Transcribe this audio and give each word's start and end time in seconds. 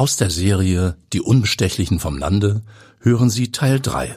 Aus 0.00 0.16
der 0.16 0.30
Serie 0.30 0.96
Die 1.12 1.20
Unbestechlichen 1.20 2.00
vom 2.00 2.16
Lande 2.16 2.62
hören 3.00 3.28
Sie 3.28 3.52
Teil 3.52 3.80
3. 3.80 4.16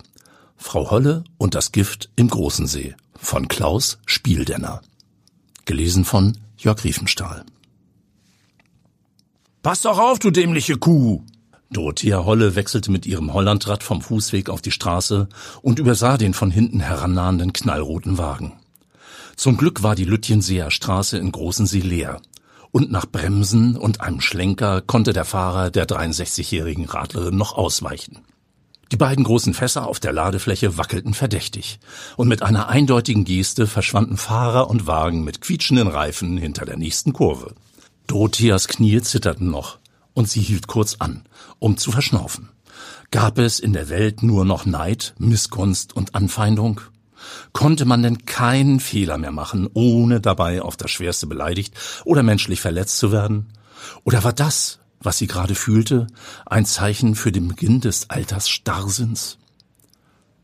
Frau 0.56 0.90
Holle 0.90 1.25
und 1.38 1.56
das 1.56 1.74
Gift 1.74 2.09
im 2.16 2.29
Großen 2.29 2.67
See 2.67 2.96
von 3.17 3.50
Klaus 3.50 3.98
Spieldenner. 4.06 4.82
Gelesen 5.66 6.06
von 6.06 6.38
Jörg 6.56 6.85
Riefenstahl. 6.85 7.43
Pass 9.61 9.82
doch 9.82 10.00
auf, 10.00 10.20
du 10.20 10.32
dämliche 10.32 10.77
Kuh! 10.77 11.21
Dorothea 11.70 12.23
Holle 12.23 12.55
wechselte 12.55 12.89
mit 12.89 13.05
ihrem 13.05 13.34
Hollandrad 13.34 13.84
vom 13.84 14.02
Fußweg 14.02 14.50
auf 14.50 14.61
die 14.61 14.71
Straße 14.71 15.27
und 15.61 15.79
übersah 15.79 16.18
den 16.18 16.34
von 16.34 16.50
hinten 16.50 16.79
herannahenden 16.79 17.52
knallroten 17.52 18.18
Wagen. 18.18 18.54
Zum 19.36 19.57
Glück 19.57 19.84
war 19.84 19.95
die 19.95 20.05
Lütjenseer 20.05 20.71
Straße 20.71 21.18
in 21.18 21.34
Großensee 21.34 21.81
leer 21.81 22.21
und 22.74 22.92
nach 22.92 23.05
Bremsen 23.05 23.78
und 23.78 24.02
einem 24.02 24.20
Schlenker 24.20 24.82
konnte 24.82 25.14
der 25.14 25.26
Fahrer 25.26 25.70
der 25.70 25.88
63-jährigen 25.88 26.86
Radlerin 26.86 27.38
noch 27.38 27.54
ausweichen. 27.54 28.20
Die 28.92 28.97
beiden 28.97 29.24
großen 29.24 29.54
Fässer 29.54 29.88
auf 29.88 30.00
der 30.00 30.11
Ladefläche 30.11 30.78
wackelten 30.78 31.14
verdächtig, 31.14 31.80
und 32.17 32.27
mit 32.27 32.41
einer 32.41 32.70
eindeutigen 32.70 33.25
Geste 33.25 33.67
verschwanden 33.67 34.17
Fahrer 34.17 34.70
und 34.71 34.88
Wagen 34.88 35.23
mit 35.23 35.39
quietschenden 35.39 35.88
Reifen 35.88 36.35
hinter 36.38 36.66
der 36.66 36.77
nächsten 36.77 37.13
Kurve. 37.13 37.53
Dorotheas 38.07 38.67
Knie 38.67 39.02
zitterten 39.02 39.52
noch, 39.52 39.77
und 40.16 40.27
sie 40.27 40.41
hielt 40.41 40.66
kurz 40.66 40.95
an, 40.97 41.25
um 41.59 41.77
zu 41.77 41.91
verschnaufen. 41.91 42.49
Gab 43.11 43.38
es 43.38 43.59
in 43.59 43.73
der 43.73 43.89
Welt 43.89 44.23
nur 44.23 44.45
noch 44.45 44.66
Neid, 44.66 45.13
Missgunst 45.19 45.95
und 45.95 46.16
Anfeindung? 46.16 46.81
Konnte 47.51 47.85
man 47.85 48.03
denn 48.03 48.25
keinen 48.25 48.79
Fehler 48.79 49.17
mehr 49.17 49.31
machen, 49.31 49.69
ohne 49.73 50.21
dabei 50.21 50.61
auf 50.61 50.77
das 50.77 50.91
Schwerste 50.91 51.27
beleidigt 51.27 51.75
oder 52.05 52.23
menschlich 52.23 52.61
verletzt 52.61 52.97
zu 52.97 53.11
werden? 53.11 53.53
Oder 54.03 54.23
war 54.23 54.33
das, 54.33 54.79
was 54.99 55.17
sie 55.17 55.27
gerade 55.27 55.55
fühlte, 55.55 56.07
ein 56.45 56.65
Zeichen 56.65 57.15
für 57.15 57.31
den 57.31 57.47
Beginn 57.47 57.81
des 57.81 58.09
Alters 58.09 58.49
Starrsinns? 58.49 59.37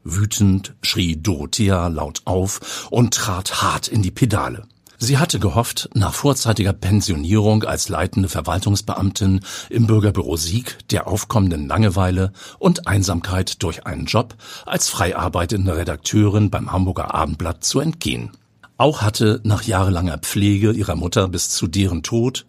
Wütend 0.04 0.76
schrie 0.82 1.18
Dorothea 1.18 1.88
laut 1.88 2.22
auf 2.26 2.88
und 2.90 3.14
trat 3.14 3.62
hart 3.62 3.88
in 3.88 4.02
die 4.02 4.12
Pedale. 4.12 4.68
Sie 5.02 5.18
hatte 5.18 5.40
gehofft, 5.40 5.90
nach 5.94 6.14
vorzeitiger 6.14 6.74
Pensionierung 6.74 7.64
als 7.64 7.88
leitende 7.88 8.28
Verwaltungsbeamtin 8.28 9.40
im 9.70 9.88
Bürgerbüro 9.88 10.36
Sieg 10.36 10.78
der 10.90 11.08
aufkommenden 11.08 11.70
Langeweile 11.70 12.34
und 12.60 12.86
Einsamkeit 12.86 13.64
durch 13.64 13.86
einen 13.86 14.08
Job 14.08 14.36
als 14.66 14.90
frei 14.90 15.16
arbeitende 15.16 15.78
Redakteurin 15.78 16.50
beim 16.50 16.74
Hamburger 16.74 17.16
Abendblatt 17.16 17.64
zu 17.64 17.80
entgehen. 17.80 18.32
Auch 18.76 19.02
hatte 19.02 19.40
nach 19.46 19.64
jahrelanger 19.64 20.18
Pflege 20.18 20.74
ihrer 20.74 20.96
Mutter 20.96 21.30
bis 21.30 21.48
zu 21.48 21.68
deren 21.68 22.04
Tod 22.04 22.46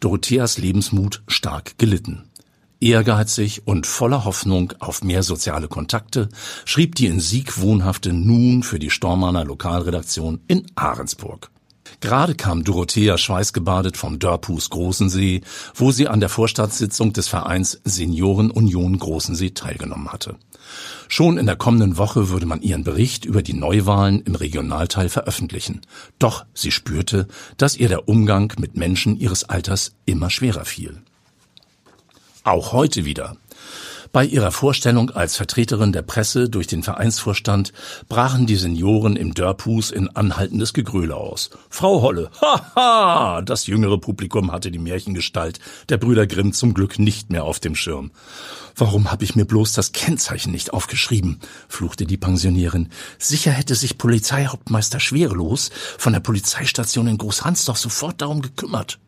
Dorotheas 0.00 0.58
Lebensmut 0.58 1.22
stark 1.26 1.78
gelitten. 1.78 2.24
Ehrgeizig 2.80 3.66
und 3.66 3.86
voller 3.86 4.26
Hoffnung 4.26 4.74
auf 4.78 5.02
mehr 5.02 5.22
soziale 5.22 5.68
Kontakte 5.68 6.28
schrieb 6.66 6.96
die 6.96 7.06
in 7.06 7.18
Sieg 7.18 7.58
wohnhafte 7.58 8.12
nun 8.12 8.62
für 8.62 8.78
die 8.78 8.90
Stormanner 8.90 9.46
Lokalredaktion 9.46 10.42
in 10.48 10.66
Ahrensburg. 10.74 11.50
Gerade 12.00 12.36
kam 12.36 12.62
Dorothea 12.62 13.18
schweißgebadet 13.18 13.96
vom 13.96 14.18
Dörpus 14.20 14.70
Großensee, 14.70 15.40
wo 15.74 15.90
sie 15.90 16.06
an 16.06 16.20
der 16.20 16.28
Vorstandssitzung 16.28 17.12
des 17.12 17.26
Vereins 17.26 17.80
Senioren 17.84 18.50
Union 18.50 18.98
Großensee 18.98 19.50
teilgenommen 19.50 20.12
hatte. 20.12 20.36
Schon 21.08 21.38
in 21.38 21.46
der 21.46 21.56
kommenden 21.56 21.96
Woche 21.96 22.28
würde 22.28 22.46
man 22.46 22.62
ihren 22.62 22.84
Bericht 22.84 23.24
über 23.24 23.42
die 23.42 23.54
Neuwahlen 23.54 24.20
im 24.20 24.34
Regionalteil 24.34 25.08
veröffentlichen. 25.08 25.80
Doch 26.18 26.44
sie 26.54 26.70
spürte, 26.70 27.26
dass 27.56 27.76
ihr 27.76 27.88
der 27.88 28.08
Umgang 28.08 28.52
mit 28.58 28.76
Menschen 28.76 29.18
ihres 29.18 29.44
Alters 29.44 29.94
immer 30.04 30.30
schwerer 30.30 30.64
fiel. 30.64 31.02
Auch 32.44 32.72
heute 32.72 33.04
wieder. 33.04 33.36
Bei 34.12 34.24
ihrer 34.24 34.52
Vorstellung 34.52 35.10
als 35.10 35.36
Vertreterin 35.36 35.92
der 35.92 36.02
Presse 36.02 36.48
durch 36.48 36.66
den 36.66 36.82
Vereinsvorstand 36.82 37.72
brachen 38.08 38.46
die 38.46 38.56
Senioren 38.56 39.16
im 39.16 39.34
Dörphus 39.34 39.90
in 39.90 40.08
anhaltendes 40.08 40.72
Gegröle 40.72 41.14
aus. 41.14 41.50
Frau 41.68 42.00
Holle, 42.00 42.30
haha! 42.40 43.42
Das 43.42 43.66
jüngere 43.66 43.98
Publikum 43.98 44.50
hatte 44.52 44.70
die 44.70 44.78
Märchengestalt 44.78 45.60
der 45.88 45.98
Brüder 45.98 46.26
Grimm 46.26 46.52
zum 46.52 46.74
Glück 46.74 46.98
nicht 46.98 47.30
mehr 47.30 47.44
auf 47.44 47.60
dem 47.60 47.74
Schirm. 47.74 48.10
Warum 48.76 49.10
habe 49.10 49.24
ich 49.24 49.34
mir 49.34 49.44
bloß 49.44 49.72
das 49.72 49.92
Kennzeichen 49.92 50.52
nicht 50.52 50.72
aufgeschrieben? 50.72 51.40
fluchte 51.68 52.06
die 52.06 52.16
Pensionärin. 52.16 52.90
Sicher 53.18 53.50
hätte 53.50 53.74
sich 53.74 53.98
Polizeihauptmeister 53.98 55.00
Schwerelos 55.00 55.70
von 55.98 56.12
der 56.12 56.20
Polizeistation 56.20 57.08
in 57.08 57.18
Großhansdorf 57.18 57.78
sofort 57.78 58.22
darum 58.22 58.40
gekümmert. 58.40 58.98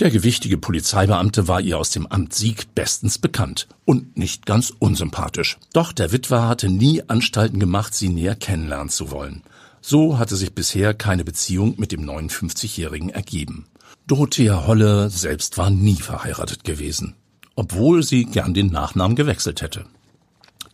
Der 0.00 0.10
gewichtige 0.10 0.58
Polizeibeamte 0.58 1.46
war 1.46 1.60
ihr 1.60 1.78
aus 1.78 1.90
dem 1.90 2.08
Amt 2.08 2.34
Sieg 2.34 2.74
bestens 2.74 3.18
bekannt 3.18 3.68
und 3.84 4.16
nicht 4.16 4.44
ganz 4.44 4.72
unsympathisch. 4.76 5.56
Doch 5.72 5.92
der 5.92 6.10
Witwer 6.10 6.48
hatte 6.48 6.68
nie 6.68 7.02
Anstalten 7.08 7.60
gemacht, 7.60 7.94
sie 7.94 8.08
näher 8.08 8.34
kennenlernen 8.34 8.88
zu 8.88 9.12
wollen. 9.12 9.42
So 9.80 10.18
hatte 10.18 10.34
sich 10.34 10.52
bisher 10.52 10.94
keine 10.94 11.22
Beziehung 11.22 11.74
mit 11.76 11.92
dem 11.92 12.04
59-Jährigen 12.08 13.10
ergeben. 13.10 13.66
Dorothea 14.08 14.66
Holle 14.66 15.10
selbst 15.10 15.58
war 15.58 15.70
nie 15.70 16.00
verheiratet 16.00 16.64
gewesen, 16.64 17.14
obwohl 17.54 18.02
sie 18.02 18.24
gern 18.24 18.52
den 18.52 18.72
Nachnamen 18.72 19.14
gewechselt 19.16 19.62
hätte. 19.62 19.84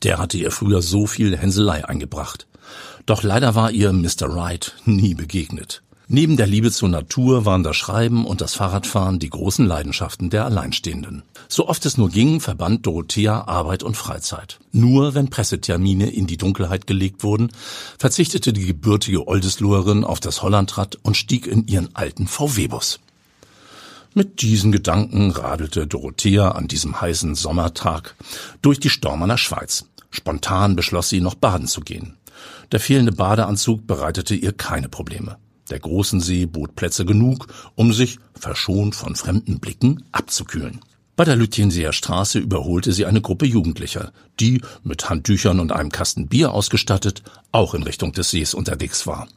Der 0.03 0.19
hatte 0.19 0.39
ihr 0.39 0.51
früher 0.51 0.81
so 0.81 1.07
viel 1.07 1.37
Hänselei 1.37 1.85
eingebracht. 1.85 2.47
Doch 3.05 3.23
leider 3.23 3.55
war 3.55 3.71
ihr 3.71 3.93
Mr. 3.93 4.35
Wright 4.35 4.77
nie 4.87 5.15
begegnet. 5.15 5.83
Neben 6.13 6.37
der 6.37 6.49
Liebe 6.49 6.73
zur 6.73 6.89
Natur 6.89 7.45
waren 7.45 7.63
das 7.63 7.77
Schreiben 7.77 8.27
und 8.27 8.41
das 8.41 8.55
Fahrradfahren 8.55 9.21
die 9.21 9.31
großen 9.31 9.65
Leidenschaften 9.65 10.29
der 10.29 10.45
Alleinstehenden. 10.45 11.23
So 11.47 11.69
oft 11.69 11.87
es 11.87 11.99
nur 11.99 12.09
ging, 12.09 12.41
verband 12.41 12.85
Dorothea 12.85 13.43
Arbeit 13.43 13.85
und 13.85 13.97
Freizeit. 13.97 14.59
Nur 14.73 15.15
wenn 15.15 15.31
Pressetermine 15.31 16.11
in 16.11 16.27
die 16.27 16.37
Dunkelheit 16.37 16.89
gelegt 16.89 17.23
wurden, 17.23 17.53
verzichtete 17.97 18.53
die 18.53 18.67
gebürtige 18.67 19.29
Oldesloherin 19.29 20.03
auf 20.03 20.19
das 20.19 20.43
Hollandrad 20.43 20.99
und 21.01 21.17
stieg 21.17 21.47
in 21.47 21.69
ihren 21.69 21.95
alten 21.95 22.27
VW-Bus. 22.27 22.99
Mit 24.13 24.43
diesen 24.43 24.73
Gedanken 24.73 25.31
radelte 25.31 25.87
Dorothea 25.87 26.51
an 26.51 26.67
diesem 26.67 27.01
heißen 27.01 27.37
Sommertag 27.37 28.17
durch 28.63 28.81
die 28.81 28.91
Stormanner 28.91 29.39
Schweiz. 29.39 29.85
Spontan 30.11 30.75
beschloss 30.75 31.09
sie, 31.09 31.21
noch 31.21 31.37
baden 31.37 31.69
zu 31.69 31.83
gehen. 31.83 32.17
Der 32.73 32.81
fehlende 32.81 33.13
Badeanzug 33.13 33.87
bereitete 33.87 34.35
ihr 34.35 34.51
keine 34.53 34.89
Probleme. 34.89 35.37
Der 35.71 35.81
großen 35.81 36.21
See 36.21 36.47
bot 36.47 36.75
Plätze 36.75 37.05
genug, 37.05 37.47
um 37.75 37.93
sich, 37.93 38.19
verschont 38.35 38.95
von 38.95 39.17
fremden 39.17 39.61
Blicken, 39.61 40.05
abzukühlen. 40.13 40.81
Bei 41.17 41.25
der 41.25 41.37
Lütjenseer 41.37 41.93
Straße 41.93 42.39
überholte 42.39 42.93
sie 42.93 43.07
eine 43.07 43.21
Gruppe 43.21 43.47
Jugendlicher, 43.47 44.13
die, 44.41 44.63
mit 44.83 45.11
Handtüchern 45.11 45.61
und 45.61 45.73
einem 45.73 45.91
Kasten 45.91 46.29
Bier 46.29 46.53
ausgestattet, 46.53 47.23
auch 47.53 47.75
in 47.75 47.83
Richtung 47.83 48.13
des 48.13 48.31
Sees 48.31 48.55
unterwegs 48.55 49.07
war. 49.07 49.29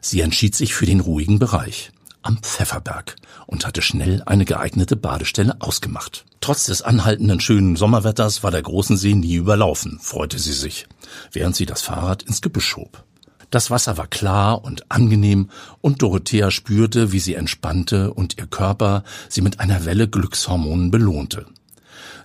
Sie 0.00 0.20
entschied 0.20 0.54
sich 0.54 0.74
für 0.74 0.86
den 0.86 1.00
ruhigen 1.00 1.38
Bereich 1.38 1.90
am 2.24 2.38
Pfefferberg 2.38 3.16
und 3.46 3.66
hatte 3.66 3.82
schnell 3.82 4.22
eine 4.24 4.44
geeignete 4.44 4.96
Badestelle 4.96 5.56
ausgemacht. 5.60 6.24
Trotz 6.40 6.66
des 6.66 6.82
anhaltenden 6.82 7.40
schönen 7.40 7.76
Sommerwetters 7.76 8.42
war 8.42 8.50
der 8.50 8.62
großen 8.62 8.96
See 8.96 9.14
nie 9.14 9.34
überlaufen, 9.34 9.98
freute 10.00 10.38
sie 10.38 10.52
sich, 10.52 10.86
während 11.32 11.54
sie 11.54 11.66
das 11.66 11.82
Fahrrad 11.82 12.22
ins 12.22 12.40
Gebüsch 12.40 12.66
schob. 12.66 13.04
Das 13.50 13.70
Wasser 13.70 13.96
war 13.96 14.06
klar 14.06 14.64
und 14.64 14.90
angenehm, 14.90 15.50
und 15.80 16.02
Dorothea 16.02 16.50
spürte, 16.50 17.12
wie 17.12 17.20
sie 17.20 17.34
entspannte 17.34 18.12
und 18.12 18.38
ihr 18.38 18.46
Körper 18.46 19.04
sie 19.28 19.42
mit 19.42 19.60
einer 19.60 19.84
Welle 19.84 20.08
Glückshormonen 20.08 20.90
belohnte. 20.90 21.46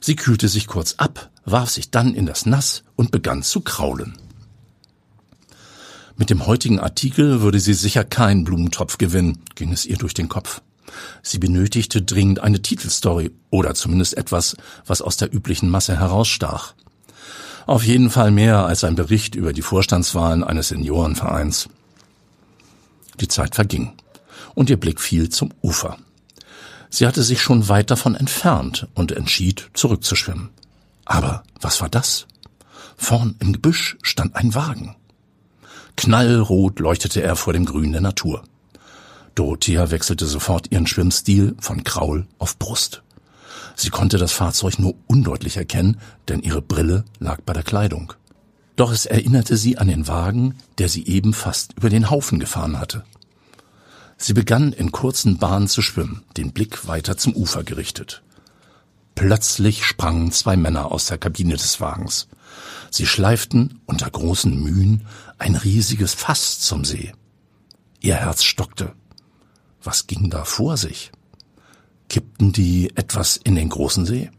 Sie 0.02 0.16
kühlte 0.16 0.47
sich 0.47 0.68
kurz 0.68 0.96
ab, 0.97 1.29
warf 1.46 1.69
sich 1.69 1.91
dann 1.91 2.13
in 2.13 2.25
das 2.25 2.46
Nass 2.46 2.84
und 2.96 3.12
begann 3.12 3.44
zu 3.44 3.62
kraulen. 3.62 4.18
Mit 6.16 6.29
dem 6.29 6.47
heutigen 6.47 6.79
Artikel 6.79 7.41
würde 7.41 7.59
sie 7.59 7.74
sicher 7.74 8.03
keinen 8.03 8.44
Blumentopf 8.44 8.97
gewinnen, 8.97 9.40
ging 9.56 9.72
es 9.72 9.85
ihr 9.85 9.97
durch 9.97 10.13
den 10.13 10.28
Kopf. 10.28 10.62
Sie 11.22 11.38
benötigte 11.38 12.02
dringend 12.02 12.40
eine 12.40 12.62
Titelstory 12.62 13.31
oder 13.50 13.74
zumindest 13.74 14.18
etwas, 14.18 14.58
was 14.85 15.02
aus 15.02 15.17
der 15.17 15.34
üblichen 15.34 15.70
Masse 15.70 15.97
herausstach. 15.97 16.73
Auf 17.66 17.84
jeden 17.84 18.09
Fall 18.09 18.32
mehr 18.32 18.66
als 18.66 18.84
ein 18.84 18.96
Bericht 18.96 19.35
über 19.35 19.53
die 19.53 19.61
Vorstandswahlen 19.61 20.44
eines 20.44 20.70
Seniorenvereins. 20.70 21.70
Die 23.20 23.28
Zeit 23.28 23.56
verging 23.56 23.94
und 24.56 24.70
ihr 24.70 24.79
Blick 24.79 25.00
fiel 25.00 25.29
zum 25.29 25.52
Ufer. 25.61 25.97
Sie 26.90 27.06
hatte 27.06 27.22
sich 27.22 27.41
schon 27.41 27.70
weit 27.70 27.91
davon 27.91 28.16
entfernt 28.16 28.88
und 28.96 29.11
entschied, 29.11 29.70
zurückzuschwimmen. 29.73 30.50
Aber 31.06 31.44
was 31.61 31.82
war 31.82 31.90
das? 31.90 32.26
Vorn 32.97 33.35
im 33.40 33.53
Gebüsch 33.53 33.97
stand 34.02 34.35
ein 34.35 34.56
Wagen. 34.56 34.96
Knallrot 35.96 36.79
leuchtete 36.79 37.22
er 37.22 37.35
vor 37.35 37.53
dem 37.53 37.66
Grün 37.66 37.91
der 37.91 38.02
Natur. 38.02 38.44
Dorothea 39.35 39.91
wechselte 39.91 40.26
sofort 40.26 40.72
ihren 40.72 40.88
Schwimmstil 40.88 41.56
von 41.59 41.84
Kraul 41.84 42.28
auf 42.40 42.58
Brust. 42.58 43.03
Sie 43.76 43.90
konnte 43.90 44.17
das 44.17 44.32
Fahrzeug 44.32 44.79
nur 44.79 44.96
undeutlich 45.08 45.58
erkennen, 45.58 46.00
denn 46.28 46.41
ihre 46.41 46.61
Brille 46.61 47.06
lag 47.20 47.41
bei 47.41 47.53
der 47.53 47.64
Kleidung. 47.64 48.14
Doch 48.76 48.91
es 48.91 49.06
erinnerte 49.06 49.58
sie 49.58 49.78
an 49.78 49.88
den 49.88 50.08
Wagen, 50.08 50.56
der 50.78 50.88
sie 50.88 51.06
eben 51.06 51.34
fast 51.34 51.73
über 51.73 51.90
den 51.90 52.09
Haufen 52.09 52.40
gefahren 52.40 52.79
hatte. 52.79 53.03
Sie 54.17 54.34
begann 54.34 54.73
in 54.73 54.91
kurzen 54.91 55.38
Bahnen 55.38 55.67
zu 55.67 55.82
schwimmen, 55.82 56.23
den 56.38 56.52
Blick 56.52 56.88
weiter 56.88 57.17
zum 57.17 57.35
Ufer 57.35 57.64
gerichtet. 57.64 58.22
Plötzlich 59.16 59.85
sprangen 59.85 60.32
zwei 60.32 60.56
Männer 60.56 60.91
aus 60.91 61.08
der 61.08 61.17
Kabine 61.17 61.56
des 61.56 61.82
Wagens. 61.82 62.28
Sie 62.90 63.06
schleiften 63.06 63.79
unter 63.85 64.09
großen 64.09 64.58
Mühen 64.61 65.06
ein 65.38 65.56
riesiges 65.56 66.14
Fass 66.14 66.59
zum 66.59 66.85
See. 66.85 67.11
Ihr 68.00 68.16
Herz 68.16 68.44
stockte. 68.44 68.94
Was 69.84 70.08
ging 70.08 70.29
da 70.29 70.46
vor 70.46 70.78
sich? 70.78 71.11
Kippten 72.09 72.52
die 72.52 72.91
etwas 72.96 73.38
in 73.38 73.56
den 73.56 73.70
großen 73.70 74.06
See? 74.06 74.32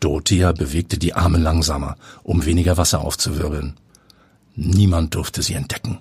Dorothea 0.00 0.52
bewegte 0.52 0.98
die 0.98 1.14
Arme 1.14 1.38
langsamer, 1.38 1.96
um 2.22 2.44
weniger 2.44 2.76
Wasser 2.76 3.00
aufzuwirbeln. 3.00 3.78
Niemand 4.54 5.14
durfte 5.14 5.42
sie 5.42 5.54
entdecken. 5.54 5.98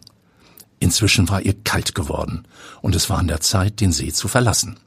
Inzwischen 0.79 1.29
war 1.29 1.41
ihr 1.41 1.55
kalt 1.63 1.95
geworden, 1.95 2.47
und 2.81 2.95
es 2.95 3.09
war 3.09 3.17
an 3.17 3.27
der 3.27 3.41
Zeit, 3.41 3.79
den 3.79 3.91
See 3.91 4.11
zu 4.11 4.27
verlassen. 4.27 4.77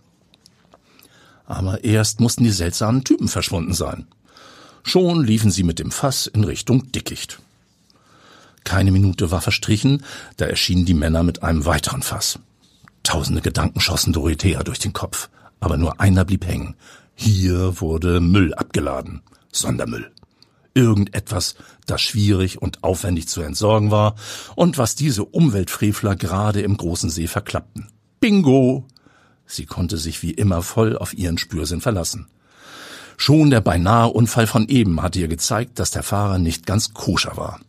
Aber 1.46 1.82
erst 1.82 2.20
mussten 2.20 2.44
die 2.44 2.50
seltsamen 2.50 3.02
Typen 3.02 3.26
verschwunden 3.26 3.74
sein. 3.74 4.06
Schon 4.84 5.24
liefen 5.24 5.50
sie 5.50 5.64
mit 5.64 5.78
dem 5.78 5.90
Fass 5.90 6.26
in 6.26 6.44
Richtung 6.44 6.92
Dickicht. 6.92 7.40
Keine 8.62 8.92
Minute 8.92 9.30
war 9.30 9.40
verstrichen, 9.40 10.04
da 10.36 10.46
erschienen 10.46 10.84
die 10.84 10.94
Männer 10.94 11.22
mit 11.22 11.42
einem 11.42 11.64
weiteren 11.64 12.02
Fass. 12.02 12.38
Tausende 13.02 13.40
Gedanken 13.40 13.80
schossen 13.80 14.12
Dorothea 14.12 14.62
durch 14.62 14.78
den 14.78 14.92
Kopf, 14.92 15.28
aber 15.60 15.76
nur 15.76 16.00
einer 16.00 16.24
blieb 16.24 16.46
hängen. 16.46 16.76
Hier 17.14 17.80
wurde 17.80 18.20
Müll 18.20 18.54
abgeladen. 18.54 19.22
Sondermüll. 19.52 20.10
Irgendetwas, 20.74 21.56
das 21.86 22.00
schwierig 22.00 22.62
und 22.62 22.84
aufwendig 22.84 23.28
zu 23.28 23.42
entsorgen 23.42 23.90
war 23.90 24.14
und 24.54 24.78
was 24.78 24.94
diese 24.94 25.24
Umweltfrevler 25.24 26.14
gerade 26.14 26.60
im 26.60 26.76
großen 26.76 27.10
See 27.10 27.26
verklappten. 27.26 27.88
Bingo! 28.20 28.86
Sie 29.46 29.66
konnte 29.66 29.96
sich 29.96 30.22
wie 30.22 30.30
immer 30.30 30.62
voll 30.62 30.96
auf 30.96 31.12
ihren 31.12 31.38
Spürsinn 31.38 31.80
verlassen. 31.80 32.28
Schon 33.16 33.50
der 33.50 33.60
beinahe 33.60 34.08
Unfall 34.08 34.46
von 34.46 34.68
eben 34.68 35.02
hatte 35.02 35.18
ihr 35.18 35.28
gezeigt, 35.28 35.78
dass 35.78 35.90
der 35.90 36.04
Fahrer 36.04 36.38
nicht 36.38 36.64
ganz 36.64 36.94
koscher 36.94 37.36
war. 37.36 37.60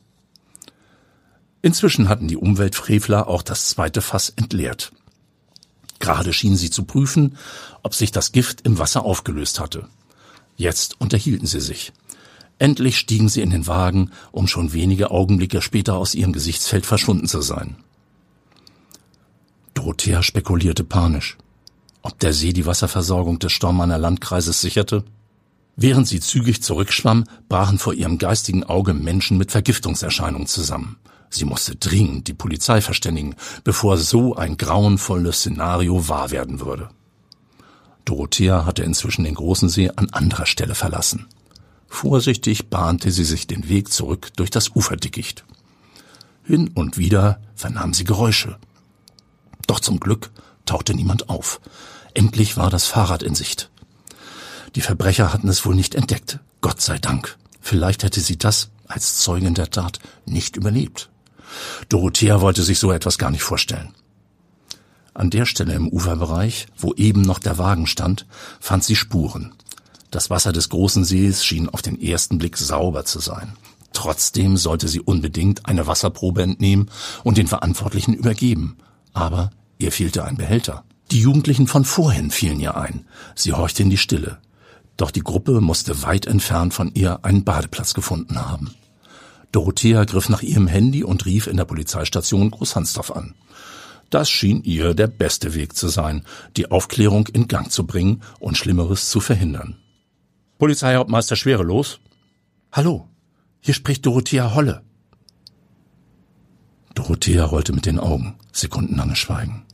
Inzwischen 1.62 2.08
hatten 2.08 2.28
die 2.28 2.38
Umweltfrevler 2.38 3.28
auch 3.28 3.42
das 3.42 3.70
zweite 3.70 4.02
Fass 4.02 4.30
entleert. 4.30 4.92
Gerade 6.02 6.34
schien 6.34 6.58
sie 6.58 6.72
zu 6.72 6.84
prüfen, 6.84 7.38
ob 7.84 7.96
sich 7.96 8.12
das 8.12 8.34
Gift 8.34 8.62
im 8.62 8.80
Wasser 8.80 9.06
aufgelöst 9.06 9.60
hatte. 9.60 9.88
Jetzt 10.58 11.00
unterhielten 11.00 11.48
sie 11.48 11.62
sich. 11.62 11.94
Endlich 12.60 12.98
stiegen 12.98 13.30
sie 13.30 13.42
in 13.42 13.52
den 13.52 13.68
Wagen, 13.68 14.12
um 14.32 14.48
schon 14.48 14.74
wenige 14.74 15.12
Augenblicke 15.12 15.62
später 15.62 15.96
aus 15.96 16.14
ihrem 16.16 16.34
Gesichtsfeld 16.34 16.86
verschwunden 16.86 17.28
zu 17.28 17.42
sein. 17.42 17.78
Dorothea 19.74 20.22
spekulierte 20.22 20.84
panisch, 20.84 21.38
ob 22.02 22.20
der 22.20 22.34
See 22.34 22.52
die 22.52 22.66
Wasserversorgung 22.66 23.40
des 23.40 23.52
Stormanner 23.52 23.98
Landkreises 23.98 24.60
sicherte. 24.60 25.04
Während 25.76 26.08
sie 26.08 26.20
zügig 26.20 26.62
zurückschwamm, 26.62 27.26
brachen 27.48 27.78
vor 27.78 27.94
ihrem 27.94 28.18
geistigen 28.18 28.64
Auge 28.64 28.94
Menschen 28.94 29.38
mit 29.38 29.52
Vergiftungserscheinungen 29.52 30.48
zusammen. 30.48 30.98
Sie 31.34 31.46
musste 31.46 31.76
dringend 31.78 32.28
die 32.28 32.34
Polizei 32.34 32.82
verständigen, 32.82 33.36
bevor 33.64 33.98
so 33.98 34.36
ein 34.36 34.58
grauenvolles 34.58 35.40
Szenario 35.40 36.08
wahr 36.10 36.30
werden 36.30 36.60
würde. 36.60 36.90
Dorothea 38.06 38.66
hatte 38.66 38.84
inzwischen 38.84 39.24
den 39.24 39.36
großen 39.36 39.70
See 39.70 39.90
an 39.96 40.10
anderer 40.10 40.46
Stelle 40.46 40.76
verlassen. 40.76 41.28
Vorsichtig 41.88 42.70
bahnte 42.70 43.12
sie 43.12 43.24
sich 43.24 43.48
den 43.48 43.70
Weg 43.70 43.92
zurück 43.92 44.30
durch 44.36 44.50
das 44.50 44.76
Uferdickicht. 44.76 45.46
Hin 46.44 46.70
und 46.74 46.98
wieder 46.98 47.40
vernahm 47.56 47.94
sie 47.94 48.04
Geräusche. 48.04 48.58
Doch 49.68 49.80
zum 49.80 50.00
Glück 50.00 50.32
tauchte 50.66 50.94
niemand 50.94 51.30
auf. 51.30 51.62
Endlich 52.14 52.58
war 52.58 52.70
das 52.70 52.86
Fahrrad 52.86 53.24
in 53.24 53.36
Sicht. 53.36 53.70
Die 54.76 54.82
Verbrecher 54.82 55.32
hatten 55.32 55.48
es 55.48 55.66
wohl 55.66 55.76
nicht 55.76 55.96
entdeckt. 55.96 56.40
Gott 56.60 56.82
sei 56.82 56.98
Dank. 56.98 57.38
Vielleicht 57.62 58.04
hätte 58.04 58.20
sie 58.20 58.38
das 58.38 58.70
als 58.88 59.20
Zeugin 59.20 59.54
der 59.54 59.70
Tat 59.70 60.00
nicht 60.26 60.56
überlebt. 60.58 61.10
Dorothea 61.90 62.42
wollte 62.42 62.64
sich 62.64 62.80
so 62.80 62.92
etwas 62.92 63.18
gar 63.18 63.32
nicht 63.32 63.44
vorstellen. 63.44 63.94
An 65.14 65.30
der 65.30 65.46
Stelle 65.46 65.74
im 65.74 65.90
Uferbereich, 65.90 66.68
wo 66.78 66.94
eben 66.94 67.22
noch 67.22 67.40
der 67.40 67.58
Wagen 67.58 67.88
stand, 67.88 68.26
fand 68.60 68.84
sie 68.84 68.96
Spuren. 68.96 69.54
Das 70.10 70.30
Wasser 70.30 70.52
des 70.52 70.70
großen 70.70 71.04
Sees 71.04 71.44
schien 71.44 71.70
auf 71.70 71.82
den 71.82 72.02
ersten 72.02 72.38
Blick 72.38 72.58
sauber 72.58 73.06
zu 73.06 73.20
sein. 73.20 73.54
Trotzdem 73.94 74.58
sollte 74.58 74.88
sie 74.88 75.02
unbedingt 75.02 75.66
eine 75.66 75.88
Wasserprobe 75.88 76.44
entnehmen 76.44 76.90
und 77.24 77.38
den 77.38 77.48
Verantwortlichen 77.48 78.14
übergeben. 78.14 78.78
Aber 79.14 79.52
ihr 79.80 79.92
fehlte 79.92 80.24
ein 80.24 80.38
Behälter. 80.38 80.84
Die 81.12 81.20
Jugendlichen 81.20 81.68
von 81.68 81.84
vorhin 81.84 82.32
fielen 82.32 82.60
ihr 82.62 82.78
ein. 82.78 83.06
Sie 83.36 83.52
horchte 83.52 83.84
in 83.84 83.90
die 83.90 83.98
Stille. 83.98 84.40
Doch 84.96 85.12
die 85.12 85.24
Gruppe 85.24 85.60
musste 85.60 86.04
weit 86.04 86.26
entfernt 86.26 86.74
von 86.74 86.94
ihr 86.94 87.26
einen 87.26 87.44
Badeplatz 87.44 87.94
gefunden 87.94 88.40
haben. 88.40 88.74
Dorothea 89.52 90.06
griff 90.06 90.30
nach 90.30 90.42
ihrem 90.42 90.68
Handy 90.68 91.04
und 91.04 91.26
rief 91.26 91.48
in 91.48 91.58
der 91.58 91.66
Polizeistation 91.66 92.52
Großhansdorf 92.52 93.12
an. 93.12 93.36
Das 94.10 94.30
schien 94.30 94.64
ihr 94.64 94.94
der 94.94 95.08
beste 95.08 95.54
Weg 95.54 95.76
zu 95.76 95.88
sein, 95.88 96.26
die 96.58 96.70
Aufklärung 96.70 97.28
in 97.28 97.48
Gang 97.48 97.72
zu 97.72 97.86
bringen 97.86 98.22
und 98.40 98.58
Schlimmeres 98.58 99.10
zu 99.10 99.20
verhindern. 99.20 99.78
Polizeihauptmeister 100.58 101.36
Schwerelos? 101.36 102.00
Hallo, 102.72 103.08
hier 103.62 103.74
spricht 103.74 104.06
Dorothea 104.06 104.54
Holle. 104.54 104.84
Dorothea 106.94 107.46
rollte 107.46 107.74
mit 107.74 107.86
den 107.86 108.00
Augen. 108.00 108.36
Sekundenlange 108.52 109.16
Schweigen. 109.16 109.66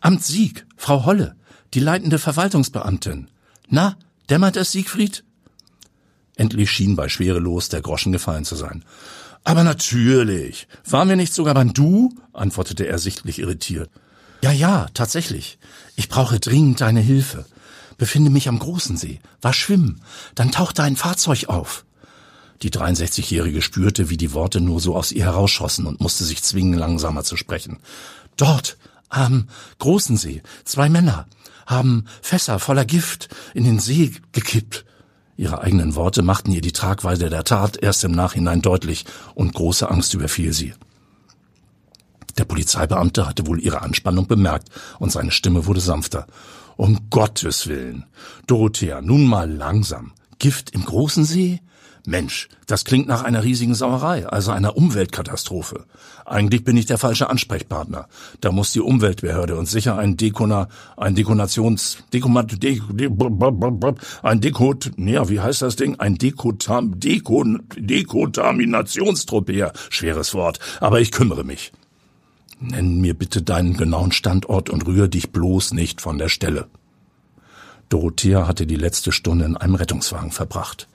Amt 0.00 0.24
Sieg, 0.24 0.66
Frau 0.76 1.04
Holle, 1.04 1.36
die 1.74 1.80
leitende 1.80 2.18
Verwaltungsbeamtin. 2.18 3.28
Na, 3.68 3.96
Dämmert 4.30 4.56
es, 4.56 4.72
Siegfried? 4.72 5.24
Endlich 6.36 6.70
schien 6.70 6.96
bei 6.96 7.08
Schwerelos 7.08 7.68
der 7.68 7.82
Groschen 7.82 8.12
gefallen 8.12 8.44
zu 8.44 8.56
sein. 8.56 8.84
Aber 9.44 9.64
natürlich. 9.64 10.66
Waren 10.88 11.08
wir 11.08 11.16
nicht 11.16 11.34
sogar 11.34 11.54
beim 11.54 11.74
Du? 11.74 12.14
antwortete 12.32 12.86
er 12.86 12.98
sichtlich 12.98 13.38
irritiert. 13.38 13.90
Ja, 14.42 14.52
ja, 14.52 14.88
tatsächlich. 14.94 15.58
Ich 15.96 16.08
brauche 16.08 16.40
dringend 16.40 16.80
deine 16.80 17.00
Hilfe. 17.00 17.44
Befinde 17.98 18.30
mich 18.30 18.48
am 18.48 18.58
großen 18.58 18.96
See, 18.96 19.20
war 19.40 19.52
schwimmen, 19.52 20.02
dann 20.34 20.50
tauchte 20.50 20.82
ein 20.82 20.96
Fahrzeug 20.96 21.44
auf. 21.48 21.84
Die 22.62 22.70
63-Jährige 22.70 23.62
spürte, 23.62 24.10
wie 24.10 24.16
die 24.16 24.32
Worte 24.32 24.60
nur 24.60 24.80
so 24.80 24.96
aus 24.96 25.12
ihr 25.12 25.24
herausschossen 25.24 25.86
und 25.86 26.00
musste 26.00 26.24
sich 26.24 26.42
zwingen, 26.42 26.78
langsamer 26.78 27.22
zu 27.22 27.36
sprechen. 27.36 27.78
Dort, 28.36 28.76
am 29.08 29.48
großen 29.78 30.16
See, 30.16 30.42
zwei 30.64 30.88
Männer 30.88 31.26
haben 31.66 32.06
Fässer 32.22 32.58
voller 32.58 32.84
Gift 32.84 33.28
in 33.54 33.64
den 33.64 33.78
See 33.78 34.12
gekippt. 34.32 34.84
Ihre 35.42 35.60
eigenen 35.60 35.96
Worte 35.96 36.22
machten 36.22 36.52
ihr 36.52 36.60
die 36.60 36.70
Tragweite 36.70 37.28
der 37.28 37.42
Tat 37.42 37.76
erst 37.82 38.04
im 38.04 38.12
Nachhinein 38.12 38.62
deutlich 38.62 39.04
und 39.34 39.52
große 39.52 39.90
Angst 39.90 40.14
überfiel 40.14 40.52
sie. 40.52 40.72
Der 42.38 42.44
Polizeibeamte 42.44 43.26
hatte 43.26 43.48
wohl 43.48 43.60
ihre 43.60 43.82
Anspannung 43.82 44.28
bemerkt 44.28 44.68
und 45.00 45.10
seine 45.10 45.32
Stimme 45.32 45.66
wurde 45.66 45.80
sanfter. 45.80 46.28
Um 46.76 47.10
Gottes 47.10 47.66
Willen. 47.66 48.04
Dorothea, 48.46 49.00
nun 49.00 49.26
mal 49.26 49.50
langsam. 49.50 50.12
Gift 50.38 50.70
im 50.70 50.84
großen 50.84 51.24
See? 51.24 51.60
Mensch, 52.04 52.48
das 52.66 52.84
klingt 52.84 53.06
nach 53.06 53.22
einer 53.22 53.44
riesigen 53.44 53.74
Sauerei, 53.74 54.26
also 54.26 54.50
einer 54.50 54.76
Umweltkatastrophe. 54.76 55.84
Eigentlich 56.24 56.64
bin 56.64 56.76
ich 56.76 56.86
der 56.86 56.98
falsche 56.98 57.30
Ansprechpartner. 57.30 58.08
Da 58.40 58.50
muss 58.50 58.72
die 58.72 58.80
Umweltbehörde 58.80 59.56
uns 59.56 59.70
sicher 59.70 59.98
ein 59.98 60.16
Dekona, 60.16 60.68
ein 60.96 61.14
Dekonations, 61.14 61.98
Dekomat, 62.12 62.60
De, 62.60 62.80
De, 62.90 63.10
ein 64.22 64.40
Dekot, 64.40 64.90
ja, 64.96 65.28
wie 65.28 65.40
heißt 65.40 65.62
das 65.62 65.76
Ding? 65.76 66.00
Ein 66.00 66.16
Dekotam, 66.16 66.98
Dekon, 66.98 67.62
Dekontaminationstruppe 67.76 69.52
her. 69.52 69.72
Schweres 69.88 70.34
Wort, 70.34 70.58
aber 70.80 71.00
ich 71.00 71.12
kümmere 71.12 71.44
mich. 71.44 71.72
Nenn 72.58 73.00
mir 73.00 73.14
bitte 73.14 73.42
deinen 73.42 73.76
genauen 73.76 74.12
Standort 74.12 74.70
und 74.70 74.86
rühre 74.86 75.08
dich 75.08 75.30
bloß 75.30 75.72
nicht 75.72 76.00
von 76.00 76.18
der 76.18 76.28
Stelle. 76.28 76.66
Dorothea 77.88 78.46
hatte 78.46 78.66
die 78.66 78.76
letzte 78.76 79.12
Stunde 79.12 79.44
in 79.44 79.56
einem 79.56 79.74
Rettungswagen 79.74 80.30
verbracht. 80.30 80.88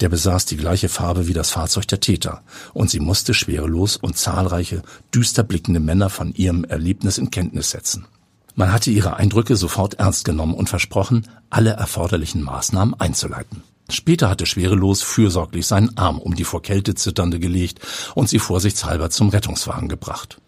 Der 0.00 0.08
besaß 0.08 0.44
die 0.44 0.56
gleiche 0.56 0.88
Farbe 0.88 1.26
wie 1.26 1.32
das 1.32 1.50
Fahrzeug 1.50 1.88
der 1.88 2.00
Täter, 2.00 2.42
und 2.72 2.88
sie 2.88 3.00
musste 3.00 3.34
schwerelos 3.34 3.96
und 3.96 4.16
zahlreiche, 4.16 4.82
düster 5.12 5.42
blickende 5.42 5.80
Männer 5.80 6.08
von 6.08 6.32
ihrem 6.34 6.64
Erlebnis 6.64 7.18
in 7.18 7.30
Kenntnis 7.30 7.70
setzen. 7.70 8.06
Man 8.54 8.72
hatte 8.72 8.90
ihre 8.90 9.16
Eindrücke 9.16 9.56
sofort 9.56 9.94
ernst 9.94 10.24
genommen 10.24 10.54
und 10.54 10.68
versprochen, 10.68 11.26
alle 11.50 11.70
erforderlichen 11.70 12.42
Maßnahmen 12.42 12.94
einzuleiten. 12.98 13.62
Später 13.90 14.28
hatte 14.28 14.46
Schwerelos 14.46 15.02
fürsorglich 15.02 15.66
seinen 15.66 15.96
Arm 15.96 16.18
um 16.18 16.34
die 16.34 16.44
vor 16.44 16.60
Kälte 16.60 16.94
zitternde 16.94 17.38
gelegt 17.38 17.80
und 18.14 18.28
sie 18.28 18.38
vorsichtshalber 18.38 19.10
zum 19.10 19.30
Rettungswagen 19.30 19.88
gebracht. 19.88 20.40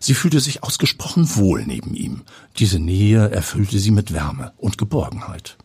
Sie 0.00 0.14
fühlte 0.14 0.40
sich 0.40 0.64
ausgesprochen 0.64 1.36
wohl 1.36 1.64
neben 1.64 1.94
ihm. 1.94 2.22
Diese 2.58 2.80
Nähe 2.80 3.30
erfüllte 3.30 3.78
sie 3.78 3.92
mit 3.92 4.12
Wärme 4.12 4.52
und 4.56 4.78
Geborgenheit. 4.78 5.56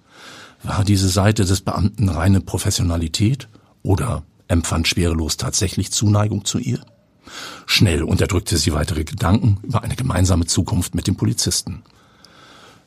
War 0.63 0.83
diese 0.83 1.09
Seite 1.09 1.45
des 1.45 1.61
Beamten 1.61 2.09
reine 2.09 2.41
Professionalität 2.41 3.47
oder 3.83 4.23
empfand 4.47 4.87
Schwerelos 4.87 5.37
tatsächlich 5.37 5.91
Zuneigung 5.91 6.45
zu 6.45 6.57
ihr? 6.57 6.81
Schnell 7.65 8.03
unterdrückte 8.03 8.57
sie 8.57 8.73
weitere 8.73 9.03
Gedanken 9.03 9.59
über 9.63 9.83
eine 9.83 9.95
gemeinsame 9.95 10.45
Zukunft 10.45 10.95
mit 10.95 11.07
dem 11.07 11.15
Polizisten. 11.15 11.83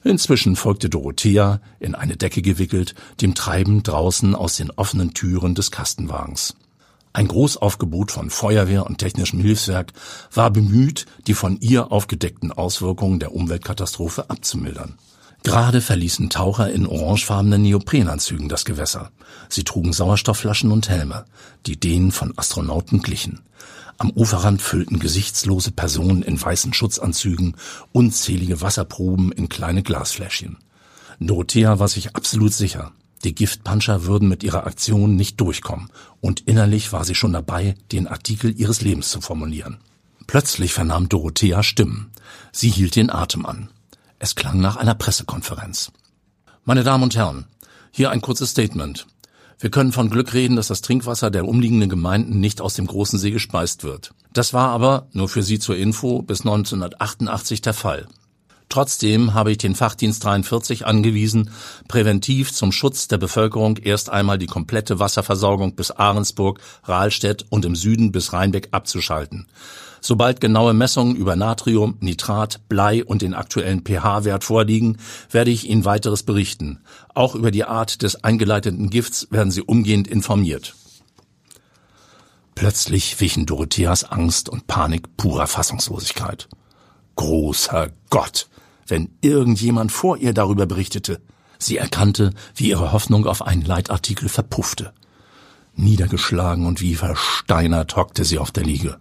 Inzwischen 0.02 0.56
folgte 0.56 0.88
Dorothea, 0.88 1.60
in 1.78 1.94
eine 1.94 2.16
Decke 2.16 2.40
gewickelt, 2.40 2.94
dem 3.20 3.34
Treiben 3.34 3.82
draußen 3.82 4.34
aus 4.34 4.56
den 4.56 4.70
offenen 4.70 5.12
Türen 5.12 5.54
des 5.54 5.70
Kastenwagens. 5.70 6.56
Ein 7.12 7.28
Großaufgebot 7.28 8.10
von 8.12 8.30
Feuerwehr 8.30 8.86
und 8.86 8.98
technischem 8.98 9.40
Hilfswerk 9.40 9.92
war 10.32 10.50
bemüht, 10.50 11.06
die 11.26 11.34
von 11.34 11.60
ihr 11.60 11.92
aufgedeckten 11.92 12.52
Auswirkungen 12.52 13.18
der 13.18 13.34
Umweltkatastrophe 13.34 14.30
abzumildern. 14.30 14.96
Gerade 15.42 15.80
verließen 15.80 16.28
Taucher 16.28 16.70
in 16.70 16.86
orangefarbenen 16.86 17.62
Neoprenanzügen 17.62 18.48
das 18.48 18.64
Gewässer. 18.64 19.10
Sie 19.48 19.64
trugen 19.64 19.92
Sauerstoffflaschen 19.92 20.70
und 20.70 20.88
Helme, 20.88 21.24
die 21.66 21.80
denen 21.80 22.12
von 22.12 22.36
Astronauten 22.36 23.00
glichen. 23.02 23.40
Am 23.96 24.10
Uferrand 24.10 24.62
füllten 24.62 24.98
gesichtslose 24.98 25.72
Personen 25.72 26.22
in 26.22 26.40
weißen 26.40 26.72
Schutzanzügen 26.72 27.56
unzählige 27.92 28.60
Wasserproben 28.60 29.32
in 29.32 29.48
kleine 29.48 29.82
Glasfläschchen. 29.82 30.58
Dorothea 31.20 31.78
war 31.78 31.88
sich 31.88 32.16
absolut 32.16 32.54
sicher, 32.54 32.92
die 33.24 33.34
Giftpuncher 33.34 34.04
würden 34.04 34.28
mit 34.28 34.42
ihrer 34.42 34.66
Aktion 34.66 35.16
nicht 35.16 35.38
durchkommen, 35.40 35.90
und 36.22 36.40
innerlich 36.40 36.92
war 36.92 37.04
sie 37.04 37.14
schon 37.14 37.34
dabei, 37.34 37.74
den 37.92 38.08
Artikel 38.08 38.58
ihres 38.58 38.80
Lebens 38.80 39.10
zu 39.10 39.20
formulieren. 39.20 39.78
Plötzlich 40.26 40.72
vernahm 40.72 41.08
Dorothea 41.08 41.62
Stimmen. 41.62 42.10
Sie 42.52 42.70
hielt 42.70 42.96
den 42.96 43.10
Atem 43.10 43.44
an. 43.44 43.68
Es 44.22 44.34
klang 44.34 44.60
nach 44.60 44.76
einer 44.76 44.94
Pressekonferenz. 44.94 45.92
Meine 46.66 46.84
Damen 46.84 47.04
und 47.04 47.16
Herren, 47.16 47.46
hier 47.90 48.10
ein 48.10 48.20
kurzes 48.20 48.50
Statement. 48.50 49.06
Wir 49.58 49.70
können 49.70 49.92
von 49.92 50.10
Glück 50.10 50.34
reden, 50.34 50.56
dass 50.56 50.68
das 50.68 50.82
Trinkwasser 50.82 51.30
der 51.30 51.48
umliegenden 51.48 51.88
Gemeinden 51.88 52.38
nicht 52.38 52.60
aus 52.60 52.74
dem 52.74 52.86
großen 52.86 53.18
See 53.18 53.30
gespeist 53.30 53.82
wird. 53.82 54.12
Das 54.34 54.52
war 54.52 54.68
aber, 54.68 55.08
nur 55.12 55.30
für 55.30 55.42
Sie 55.42 55.58
zur 55.58 55.78
Info, 55.78 56.20
bis 56.20 56.40
1988 56.40 57.62
der 57.62 57.72
Fall. 57.72 58.08
Trotzdem 58.68 59.32
habe 59.32 59.52
ich 59.52 59.58
den 59.58 59.74
Fachdienst 59.74 60.22
43 60.22 60.84
angewiesen, 60.84 61.50
präventiv 61.88 62.52
zum 62.52 62.72
Schutz 62.72 63.08
der 63.08 63.16
Bevölkerung 63.16 63.78
erst 63.78 64.10
einmal 64.10 64.36
die 64.36 64.46
komplette 64.46 64.98
Wasserversorgung 64.98 65.76
bis 65.76 65.92
Ahrensburg, 65.92 66.60
Rahlstedt 66.84 67.46
und 67.48 67.64
im 67.64 67.74
Süden 67.74 68.12
bis 68.12 68.34
Rheinbeck 68.34 68.68
abzuschalten. 68.72 69.46
Sobald 70.00 70.40
genaue 70.40 70.72
Messungen 70.72 71.14
über 71.14 71.36
Natrium, 71.36 71.96
Nitrat, 72.00 72.68
Blei 72.68 73.04
und 73.04 73.22
den 73.22 73.34
aktuellen 73.34 73.82
pH-Wert 73.84 74.44
vorliegen, 74.44 74.98
werde 75.30 75.50
ich 75.50 75.68
Ihnen 75.68 75.84
weiteres 75.84 76.22
berichten. 76.22 76.80
Auch 77.14 77.34
über 77.34 77.50
die 77.50 77.64
Art 77.64 78.02
des 78.02 78.24
eingeleiteten 78.24 78.90
Gifts 78.90 79.28
werden 79.30 79.50
Sie 79.50 79.62
umgehend 79.62 80.08
informiert. 80.08 80.74
Plötzlich 82.54 83.20
wichen 83.20 83.46
Dorotheas 83.46 84.04
Angst 84.04 84.48
und 84.48 84.66
Panik 84.66 85.16
purer 85.16 85.46
Fassungslosigkeit. 85.46 86.48
Großer 87.16 87.88
Gott, 88.10 88.48
wenn 88.86 89.10
irgendjemand 89.20 89.92
vor 89.92 90.16
ihr 90.16 90.34
darüber 90.34 90.66
berichtete. 90.66 91.20
Sie 91.58 91.76
erkannte, 91.76 92.32
wie 92.54 92.70
ihre 92.70 92.92
Hoffnung 92.92 93.26
auf 93.26 93.42
einen 93.42 93.64
Leitartikel 93.64 94.28
verpuffte. 94.28 94.92
Niedergeschlagen 95.74 96.66
und 96.66 96.80
wie 96.80 96.94
versteinert 96.94 97.96
hockte 97.96 98.24
sie 98.24 98.38
auf 98.38 98.50
der 98.50 98.64
Liege. 98.64 98.98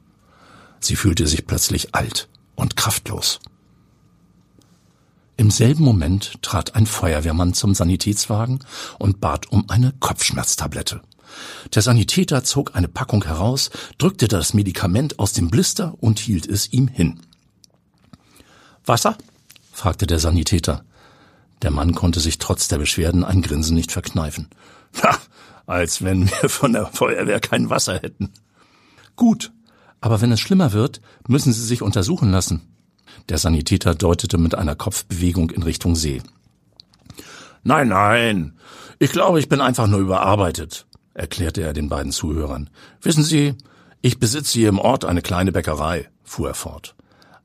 Sie 0.80 0.96
fühlte 0.96 1.28
sich 1.28 1.46
plötzlich 1.46 1.96
alt 1.96 2.30
und 2.56 2.76
kraftlos. 2.76 3.40
Im 5.38 5.52
selben 5.52 5.84
Moment 5.84 6.42
trat 6.42 6.76
ein 6.76 6.86
Feuerwehrmann 6.86 7.54
zum 7.54 7.74
Sanitätswagen 7.74 8.60
und 8.98 9.22
bat 9.22 9.50
um 9.52 9.70
eine 9.70 9.94
Kopfschmerztablette. 10.00 11.02
Der 11.74 11.82
Sanitäter 11.82 12.44
zog 12.44 12.76
eine 12.76 12.88
Packung 12.88 13.24
heraus, 13.24 13.70
drückte 13.98 14.28
das 14.28 14.54
Medikament 14.54 15.20
aus 15.20 15.32
dem 15.32 15.50
Blister 15.50 15.96
und 16.02 16.20
hielt 16.20 16.46
es 16.46 16.74
ihm 16.74 16.88
hin. 16.88 17.22
Wasser? 18.86 19.18
fragte 19.72 20.08
der 20.08 20.20
Sanitäter. 20.20 20.84
Der 21.62 21.72
Mann 21.72 21.96
konnte 21.96 22.20
sich 22.20 22.38
trotz 22.38 22.68
der 22.68 22.78
Beschwerden 22.78 23.24
ein 23.24 23.42
Grinsen 23.42 23.76
nicht 23.76 23.92
verkneifen. 23.92 24.50
Ha, 25.04 25.18
als 25.68 26.04
wenn 26.04 26.30
wir 26.30 26.50
von 26.50 26.74
der 26.74 26.88
Feuerwehr 26.88 27.40
kein 27.40 27.70
Wasser 27.70 28.00
hätten. 28.02 28.34
Gut, 29.16 29.52
aber 30.01 30.22
wenn 30.22 30.32
es 30.32 30.39
schlimmer 30.39 30.74
wird, 30.74 31.01
müssen 31.27 31.53
Sie 31.53 31.65
sich 31.65 31.82
untersuchen 31.82 32.32
lassen. 32.32 32.62
Der 33.27 33.38
Sanitäter 33.38 33.96
deutete 33.96 34.38
mit 34.38 34.56
einer 34.56 34.75
Kopfbewegung 34.75 35.51
in 35.51 35.63
Richtung 35.63 35.96
See. 35.96 36.22
Nein, 37.63 37.89
nein. 37.89 38.58
Ich 39.00 39.12
glaube, 39.12 39.39
ich 39.39 39.50
bin 39.50 39.62
einfach 39.62 39.88
nur 39.88 40.00
überarbeitet, 40.00 40.88
erklärte 41.13 41.62
er 41.62 41.74
den 41.74 41.89
beiden 41.89 42.12
Zuhörern. 42.12 42.70
Wissen 43.01 43.24
Sie, 43.24 43.56
ich 44.01 44.20
besitze 44.20 44.53
hier 44.53 44.70
im 44.70 44.79
Ort 44.79 45.06
eine 45.06 45.22
kleine 45.22 45.51
Bäckerei, 45.51 46.10
fuhr 46.24 46.50
er 46.50 46.53
fort. 46.53 46.96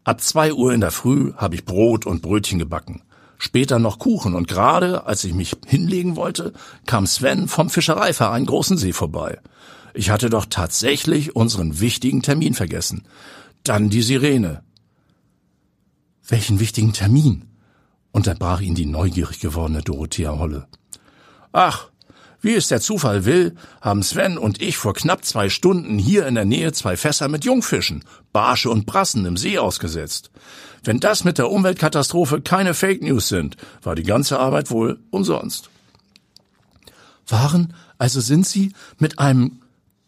Ab 0.05 0.21
zwei 0.21 0.53
Uhr 0.53 0.73
in 0.73 0.81
der 0.81 0.91
Früh 0.91 1.33
habe 1.35 1.55
ich 1.55 1.65
Brot 1.65 2.07
und 2.07 2.23
Brötchen 2.23 2.59
gebacken. 2.59 3.03
Später 3.39 3.79
noch 3.79 3.99
Kuchen 3.99 4.35
und 4.35 4.49
gerade, 4.49 5.07
als 5.07 5.25
ich 5.25 5.35
mich 5.35 5.57
hinlegen 5.67 6.17
wollte, 6.17 6.53
kam 6.87 7.07
Sven 7.07 7.49
vom 7.49 7.69
Fischereiverein 7.69 8.47
Großen 8.47 8.77
See 8.77 8.93
vorbei. 8.93 9.41
Ich 9.95 10.11
hatte 10.11 10.29
doch 10.29 10.47
tatsächlich 10.47 11.37
unseren 11.37 11.81
wichtigen 11.81 12.21
Termin 12.21 12.55
vergessen. 12.55 13.07
Dann 13.63 13.89
die 13.89 14.03
Sirene. 14.03 14.63
Welchen 16.27 16.61
wichtigen 16.61 16.93
Termin? 16.93 17.49
unterbrach 18.11 18.61
ihn 18.61 18.77
die 18.77 18.87
neugierig 18.87 19.41
gewordene 19.41 19.83
Dorothea 19.83 20.39
Holle. 20.39 20.69
Ach, 21.53 21.89
wie 22.41 22.55
es 22.55 22.69
der 22.69 22.81
Zufall 22.81 23.25
will, 23.25 23.57
haben 23.81 24.03
Sven 24.03 24.39
und 24.39 24.63
ich 24.63 24.77
vor 24.77 24.95
knapp 24.95 25.25
zwei 25.25 25.49
Stunden 25.49 25.99
hier 25.99 26.27
in 26.27 26.37
der 26.37 26.45
Nähe 26.45 26.73
zwei 26.73 26.97
Fässer 26.97 27.29
mit 27.29 27.45
Jungfischen, 27.45 28.05
Barsche 28.33 28.71
und 28.71 28.87
Brassen 28.87 29.25
im 29.25 29.37
See 29.37 29.59
ausgesetzt. 29.59 30.31
Wenn 30.85 31.01
das 31.01 31.25
mit 31.25 31.39
der 31.39 31.51
Umweltkatastrophe 31.51 32.41
keine 32.41 32.75
Fake 32.75 33.03
News 33.03 33.29
sind, 33.29 33.57
war 33.83 33.95
die 33.95 34.03
ganze 34.03 34.39
Arbeit 34.39 34.71
wohl 34.71 35.01
umsonst. 35.11 35.71
Waren, 37.27 37.75
also 37.99 38.21
sind 38.21 38.47
Sie 38.47 38.75
mit 38.99 39.19
einem 39.19 39.61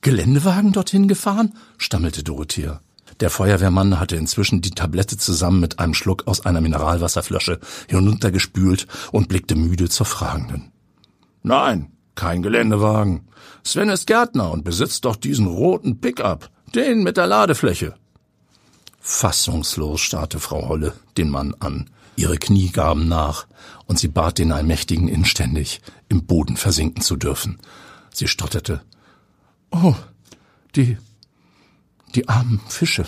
Geländewagen 0.07 0.71
dorthin 0.71 1.09
gefahren? 1.09 1.55
stammelte 1.79 2.23
Dorothea. 2.23 2.81
Der 3.19 3.29
Feuerwehrmann 3.29 3.99
hatte 3.99 4.15
inzwischen 4.15 4.61
die 4.61 4.71
Tablette 4.71 5.17
zusammen 5.17 5.59
mit 5.59 5.81
einem 5.81 5.95
Schluck 5.95 6.29
aus 6.29 6.47
einer 6.47 6.61
Mineralwasserflasche 6.61 7.59
hinuntergespült 7.89 8.87
und 9.11 9.27
blickte 9.27 9.57
müde 9.57 9.89
zur 9.89 10.07
Fragenden. 10.07 10.71
Nein, 11.43 11.91
kein 12.15 12.43
Geländewagen. 12.43 13.27
Sven 13.65 13.89
ist 13.89 14.07
Gärtner 14.07 14.53
und 14.53 14.63
besitzt 14.63 15.05
doch 15.07 15.17
diesen 15.17 15.49
roten 15.49 16.01
Pickup, 16.01 16.51
den 16.73 17.03
mit 17.03 17.17
der 17.17 17.27
Ladefläche. 17.27 17.97
Fassungslos 19.01 20.01
starrte 20.01 20.39
Frau 20.39 20.69
Holle 20.69 20.93
den 21.17 21.31
Mann 21.31 21.53
an. 21.59 21.91
Ihre 22.15 22.39
Knie 22.39 22.69
gaben 22.69 23.09
nach, 23.09 23.49
und 23.87 23.99
sie 23.99 24.07
bat 24.07 24.39
den 24.39 24.53
Allmächtigen 24.53 25.09
inständig, 25.09 25.81
im 26.09 26.27
Boden 26.27 26.57
versinken 26.57 27.03
zu 27.03 27.17
dürfen. 27.17 27.59
Sie 28.13 28.29
stotterte 28.29 28.83
Oh, 29.71 29.95
die, 30.75 30.97
die 32.15 32.29
armen 32.29 32.61
Fische. 32.69 33.05